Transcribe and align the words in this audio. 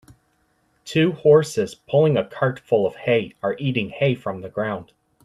Two 0.83 1.11
horses, 1.11 1.75
pulling 1.75 2.17
a 2.17 2.25
cart 2.25 2.59
full 2.59 2.87
of 2.87 2.95
hay, 2.95 3.35
are 3.43 3.55
eating 3.59 3.89
hay 3.91 4.15
from 4.15 4.41
the 4.41 4.49
ground. 4.49 4.93